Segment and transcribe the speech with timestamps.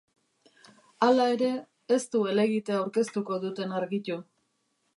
[1.07, 1.49] Hala ere,
[1.97, 4.19] ez du helegitea aurkeztuko duten argitu.